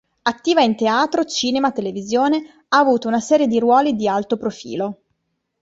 [0.23, 5.03] Attiva in teatro, cinema, televisione, ha avuto una serie di ruoli di alto profilo.